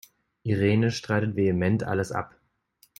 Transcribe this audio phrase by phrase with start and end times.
[0.41, 2.35] Irene streitet vehement alles ab.